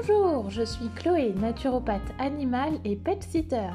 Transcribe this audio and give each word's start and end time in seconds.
Bonjour, 0.00 0.48
je 0.48 0.62
suis 0.62 0.88
Chloé, 0.88 1.34
naturopathe 1.34 2.14
animale 2.18 2.78
et 2.84 2.96
pet 2.96 3.22
sitter. 3.22 3.68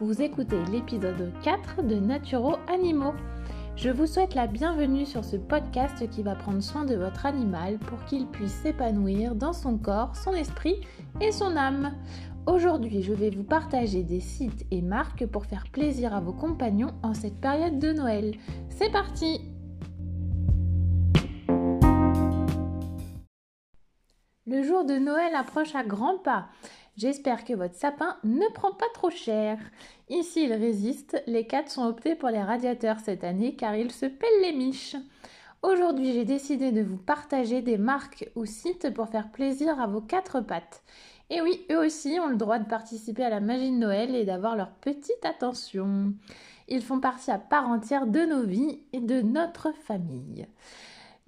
Vous 0.00 0.20
écoutez 0.22 0.58
l'épisode 0.72 1.32
4 1.42 1.84
de 1.84 1.94
Naturo 1.96 2.56
Animaux. 2.66 3.14
Je 3.76 3.90
vous 3.90 4.06
souhaite 4.06 4.34
la 4.34 4.48
bienvenue 4.48 5.06
sur 5.06 5.24
ce 5.24 5.36
podcast 5.36 6.08
qui 6.10 6.22
va 6.22 6.34
prendre 6.34 6.62
soin 6.62 6.84
de 6.84 6.96
votre 6.96 7.26
animal 7.26 7.78
pour 7.78 8.04
qu'il 8.06 8.26
puisse 8.26 8.54
s'épanouir 8.54 9.36
dans 9.36 9.52
son 9.52 9.78
corps, 9.78 10.16
son 10.16 10.32
esprit 10.32 10.80
et 11.20 11.30
son 11.30 11.56
âme. 11.56 11.92
Aujourd'hui, 12.46 13.02
je 13.02 13.12
vais 13.12 13.30
vous 13.30 13.44
partager 13.44 14.02
des 14.02 14.20
sites 14.20 14.66
et 14.72 14.82
marques 14.82 15.26
pour 15.26 15.46
faire 15.46 15.64
plaisir 15.70 16.12
à 16.12 16.20
vos 16.20 16.32
compagnons 16.32 16.94
en 17.04 17.14
cette 17.14 17.40
période 17.40 17.78
de 17.78 17.92
Noël. 17.92 18.34
C'est 18.70 18.90
parti 18.90 19.42
Le 24.50 24.62
jour 24.62 24.86
de 24.86 24.94
Noël 24.94 25.34
approche 25.34 25.74
à 25.74 25.84
grands 25.84 26.16
pas. 26.16 26.46
J'espère 26.96 27.44
que 27.44 27.52
votre 27.52 27.74
sapin 27.74 28.16
ne 28.24 28.50
prend 28.54 28.72
pas 28.72 28.86
trop 28.94 29.10
cher. 29.10 29.58
Ici, 30.08 30.44
il 30.44 30.54
résiste. 30.54 31.22
Les 31.26 31.46
quatre 31.46 31.70
sont 31.70 31.84
optés 31.84 32.14
pour 32.14 32.30
les 32.30 32.40
radiateurs 32.40 32.96
cette 33.04 33.24
année 33.24 33.56
car 33.56 33.76
ils 33.76 33.92
se 33.92 34.06
pèlent 34.06 34.40
les 34.40 34.54
miches. 34.54 34.96
Aujourd'hui, 35.60 36.14
j'ai 36.14 36.24
décidé 36.24 36.72
de 36.72 36.80
vous 36.80 36.96
partager 36.96 37.60
des 37.60 37.76
marques 37.76 38.30
ou 38.36 38.46
sites 38.46 38.94
pour 38.94 39.10
faire 39.10 39.30
plaisir 39.30 39.78
à 39.78 39.86
vos 39.86 40.00
quatre 40.00 40.40
pattes. 40.40 40.82
Et 41.28 41.42
oui, 41.42 41.66
eux 41.70 41.84
aussi 41.84 42.18
ont 42.18 42.28
le 42.28 42.36
droit 42.36 42.58
de 42.58 42.70
participer 42.70 43.24
à 43.24 43.30
la 43.30 43.40
magie 43.40 43.70
de 43.70 43.76
Noël 43.76 44.14
et 44.14 44.24
d'avoir 44.24 44.56
leur 44.56 44.70
petite 44.70 45.26
attention. 45.26 46.14
Ils 46.68 46.80
font 46.80 47.00
partie 47.00 47.30
à 47.30 47.38
part 47.38 47.68
entière 47.68 48.06
de 48.06 48.20
nos 48.20 48.44
vies 48.44 48.80
et 48.94 49.00
de 49.00 49.20
notre 49.20 49.72
famille. 49.74 50.46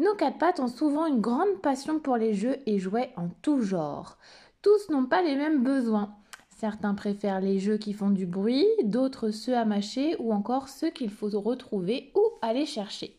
Nos 0.00 0.14
quatre 0.14 0.38
pattes 0.38 0.60
ont 0.60 0.66
souvent 0.66 1.04
une 1.04 1.20
grande 1.20 1.60
passion 1.60 2.00
pour 2.00 2.16
les 2.16 2.32
jeux 2.32 2.56
et 2.64 2.78
jouets 2.78 3.12
en 3.18 3.28
tout 3.42 3.60
genre. 3.60 4.16
Tous 4.62 4.88
n'ont 4.88 5.04
pas 5.04 5.20
les 5.20 5.36
mêmes 5.36 5.62
besoins. 5.62 6.16
Certains 6.56 6.94
préfèrent 6.94 7.42
les 7.42 7.58
jeux 7.58 7.76
qui 7.76 7.92
font 7.92 8.08
du 8.08 8.24
bruit, 8.24 8.66
d'autres 8.82 9.30
ceux 9.30 9.54
à 9.54 9.66
mâcher 9.66 10.16
ou 10.18 10.32
encore 10.32 10.70
ceux 10.70 10.88
qu'il 10.88 11.10
faut 11.10 11.28
retrouver 11.38 12.12
ou 12.14 12.22
aller 12.40 12.64
chercher. 12.64 13.18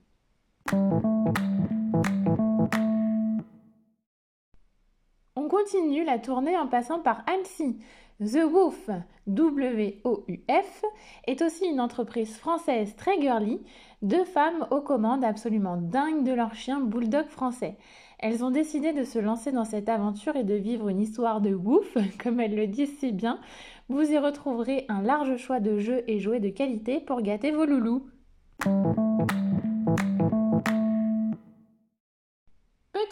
On 5.50 5.58
continue 5.58 6.04
la 6.04 6.20
tournée 6.20 6.56
en 6.56 6.68
passant 6.68 7.00
par 7.00 7.24
Annecy. 7.26 7.80
The 8.24 8.44
Woof, 8.46 8.92
W-O-U-F, 9.26 10.86
est 11.26 11.42
aussi 11.42 11.66
une 11.66 11.82
entreprise 11.82 12.38
française 12.38 12.96
très 12.96 13.20
girly, 13.20 13.60
deux 14.04 14.26
femmes 14.26 14.68
aux 14.70 14.82
commandes 14.82 15.24
absolument 15.24 15.78
dingues 15.78 16.24
de 16.24 16.34
leur 16.34 16.54
chien 16.54 16.80
bulldog 16.80 17.26
français. 17.26 17.78
Elles 18.20 18.44
ont 18.46 18.52
décidé 18.52 18.94
de 18.94 19.04
se 19.04 19.18
lancer 19.18 19.52
dans 19.52 19.66
cette 19.66 19.90
aventure 19.90 20.36
et 20.36 20.44
de 20.44 20.54
vivre 20.54 20.88
une 20.88 21.02
histoire 21.02 21.42
de 21.42 21.56
Woof, 21.56 21.98
comme 22.24 22.40
elles 22.40 22.56
le 22.56 22.68
disent 22.68 23.00
si 23.00 23.12
bien. 23.12 23.40
Vous 23.88 24.04
y 24.04 24.20
retrouverez 24.20 24.86
un 24.88 25.02
large 25.02 25.36
choix 25.38 25.60
de 25.60 25.80
jeux 25.80 26.04
et 26.06 26.20
jouets 26.20 26.40
de 26.40 26.50
qualité 26.50 27.00
pour 27.00 27.24
gâter 27.24 27.50
vos 27.50 27.66
loulous. 27.66 28.06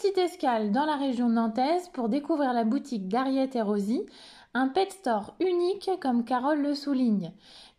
Petite 0.08 0.24
escale 0.24 0.72
dans 0.72 0.86
la 0.86 0.96
région 0.96 1.28
nantaise 1.28 1.90
pour 1.92 2.08
découvrir 2.08 2.54
la 2.54 2.64
boutique 2.64 3.08
d'Ariette 3.08 3.56
et 3.56 3.60
Rosie, 3.60 4.06
un 4.54 4.68
pet 4.68 4.90
store 4.90 5.34
unique 5.38 5.90
comme 6.00 6.24
Carole 6.24 6.62
le 6.62 6.74
souligne. 6.74 7.32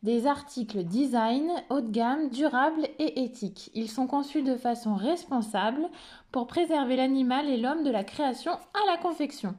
Des 0.03 0.27
articles 0.27 0.83
design, 0.83 1.49
haut 1.71 1.81
de 1.81 1.89
gamme, 1.89 2.29
durables 2.29 2.87
et 2.99 3.23
éthiques. 3.23 3.71
Ils 3.73 3.89
sont 3.89 4.05
conçus 4.05 4.43
de 4.43 4.55
façon 4.55 4.93
responsable 4.93 5.89
pour 6.31 6.45
préserver 6.45 6.97
l'animal 6.97 7.49
et 7.49 7.57
l'homme 7.57 7.83
de 7.83 7.89
la 7.89 8.03
création 8.03 8.51
à 8.51 8.91
la 8.91 8.97
confection. 8.97 9.55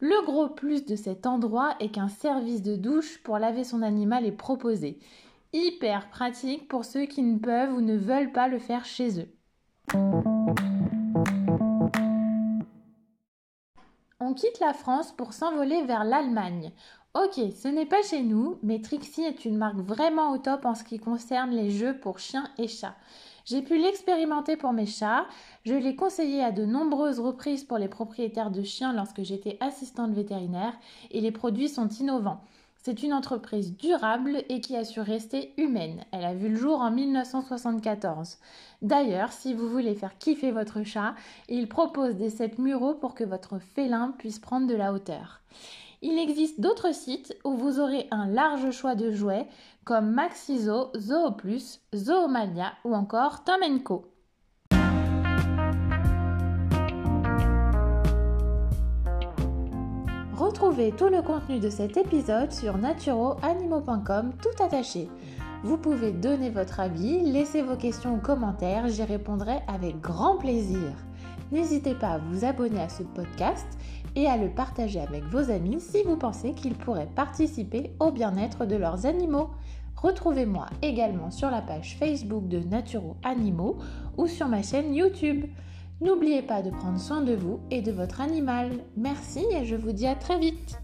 Le 0.00 0.24
gros 0.24 0.48
plus 0.48 0.86
de 0.86 0.96
cet 0.96 1.26
endroit 1.26 1.74
est 1.78 1.90
qu'un 1.90 2.08
service 2.08 2.62
de 2.62 2.76
douche 2.76 3.22
pour 3.22 3.38
laver 3.38 3.64
son 3.64 3.82
animal 3.82 4.24
est 4.24 4.32
proposé. 4.32 4.98
Hyper 5.52 6.08
pratique 6.08 6.68
pour 6.68 6.86
ceux 6.86 7.04
qui 7.04 7.22
ne 7.22 7.38
peuvent 7.38 7.74
ou 7.74 7.82
ne 7.82 7.98
veulent 7.98 8.32
pas 8.32 8.48
le 8.48 8.58
faire 8.58 8.86
chez 8.86 9.20
eux. 9.20 10.77
On 14.28 14.34
quitte 14.34 14.60
la 14.60 14.74
France 14.74 15.10
pour 15.12 15.32
s'envoler 15.32 15.84
vers 15.84 16.04
l'Allemagne. 16.04 16.70
Ok, 17.14 17.40
ce 17.56 17.66
n'est 17.66 17.86
pas 17.86 18.02
chez 18.02 18.20
nous, 18.20 18.58
mais 18.62 18.82
Trixie 18.82 19.22
est 19.22 19.46
une 19.46 19.56
marque 19.56 19.78
vraiment 19.78 20.32
au 20.32 20.36
top 20.36 20.66
en 20.66 20.74
ce 20.74 20.84
qui 20.84 20.98
concerne 20.98 21.52
les 21.52 21.70
jeux 21.70 21.98
pour 21.98 22.18
chiens 22.18 22.46
et 22.58 22.68
chats. 22.68 22.94
J'ai 23.46 23.62
pu 23.62 23.78
l'expérimenter 23.78 24.58
pour 24.58 24.74
mes 24.74 24.84
chats, 24.84 25.24
je 25.64 25.72
l'ai 25.72 25.96
conseillé 25.96 26.44
à 26.44 26.52
de 26.52 26.66
nombreuses 26.66 27.20
reprises 27.20 27.64
pour 27.64 27.78
les 27.78 27.88
propriétaires 27.88 28.50
de 28.50 28.62
chiens 28.62 28.92
lorsque 28.92 29.22
j'étais 29.22 29.56
assistante 29.60 30.12
vétérinaire 30.12 30.78
et 31.10 31.22
les 31.22 31.32
produits 31.32 31.70
sont 31.70 31.88
innovants. 31.88 32.42
C'est 32.80 33.02
une 33.02 33.12
entreprise 33.12 33.76
durable 33.76 34.44
et 34.48 34.60
qui 34.60 34.76
a 34.76 34.84
su 34.84 35.00
rester 35.00 35.52
humaine. 35.56 36.04
Elle 36.12 36.24
a 36.24 36.34
vu 36.34 36.48
le 36.48 36.56
jour 36.56 36.80
en 36.80 36.90
1974. 36.90 38.38
D'ailleurs, 38.82 39.32
si 39.32 39.52
vous 39.52 39.68
voulez 39.68 39.94
faire 39.94 40.16
kiffer 40.18 40.52
votre 40.52 40.84
chat, 40.84 41.14
il 41.48 41.68
propose 41.68 42.16
des 42.16 42.30
sets 42.30 42.54
muraux 42.58 42.94
pour 42.94 43.14
que 43.14 43.24
votre 43.24 43.58
félin 43.58 44.14
puisse 44.18 44.38
prendre 44.38 44.68
de 44.68 44.74
la 44.74 44.92
hauteur. 44.92 45.40
Il 46.00 46.18
existe 46.18 46.60
d'autres 46.60 46.94
sites 46.94 47.36
où 47.44 47.56
vous 47.56 47.80
aurez 47.80 48.06
un 48.12 48.28
large 48.28 48.70
choix 48.70 48.94
de 48.94 49.10
jouets 49.10 49.48
comme 49.84 50.12
Maxizo, 50.12 50.92
Zooplus, 50.96 51.80
Zoomania 51.94 52.72
ou 52.84 52.94
encore 52.94 53.42
Tom. 53.42 53.60
Retrouvez 60.38 60.92
tout 60.92 61.08
le 61.08 61.20
contenu 61.20 61.58
de 61.58 61.68
cet 61.68 61.96
épisode 61.96 62.52
sur 62.52 62.78
naturoanimaux.com 62.78 64.34
tout 64.40 64.62
attaché. 64.62 65.08
Vous 65.64 65.76
pouvez 65.76 66.12
donner 66.12 66.48
votre 66.48 66.78
avis, 66.78 67.22
laisser 67.22 67.60
vos 67.60 67.74
questions 67.74 68.14
ou 68.14 68.18
commentaires, 68.18 68.86
j'y 68.86 69.02
répondrai 69.02 69.56
avec 69.66 70.00
grand 70.00 70.36
plaisir. 70.36 70.92
N'hésitez 71.50 71.96
pas 71.96 72.10
à 72.10 72.18
vous 72.18 72.44
abonner 72.44 72.80
à 72.80 72.88
ce 72.88 73.02
podcast 73.02 73.66
et 74.14 74.28
à 74.28 74.36
le 74.36 74.48
partager 74.48 75.00
avec 75.00 75.24
vos 75.24 75.50
amis 75.50 75.80
si 75.80 76.04
vous 76.04 76.16
pensez 76.16 76.52
qu'ils 76.52 76.76
pourraient 76.76 77.10
participer 77.16 77.90
au 77.98 78.12
bien-être 78.12 78.64
de 78.64 78.76
leurs 78.76 79.06
animaux. 79.06 79.50
Retrouvez-moi 79.96 80.66
également 80.82 81.32
sur 81.32 81.50
la 81.50 81.62
page 81.62 81.96
Facebook 81.98 82.46
de 82.46 82.60
Naturo 82.60 83.16
Animaux 83.24 83.78
ou 84.16 84.28
sur 84.28 84.46
ma 84.46 84.62
chaîne 84.62 84.94
YouTube. 84.94 85.46
N'oubliez 86.00 86.42
pas 86.42 86.62
de 86.62 86.70
prendre 86.70 87.00
soin 87.00 87.22
de 87.22 87.34
vous 87.34 87.58
et 87.70 87.82
de 87.82 87.90
votre 87.90 88.20
animal. 88.20 88.70
Merci 88.96 89.44
et 89.52 89.64
je 89.64 89.74
vous 89.74 89.92
dis 89.92 90.06
à 90.06 90.14
très 90.14 90.38
vite. 90.38 90.78